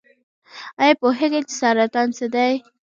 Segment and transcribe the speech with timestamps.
[0.81, 2.53] ایا پوهیږئ چې سرطان څه دی؟